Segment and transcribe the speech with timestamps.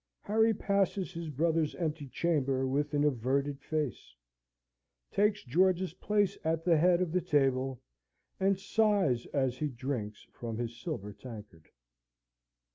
[0.21, 4.15] Harry passes his brother's empty chamber with an averted face;
[5.11, 7.79] takes George's place at the head of the table,
[8.39, 11.69] and sighs as he drinks from his silver tankard.